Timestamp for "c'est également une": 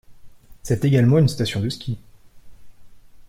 0.63-1.27